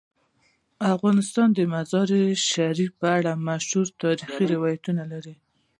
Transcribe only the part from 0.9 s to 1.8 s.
افغانستان د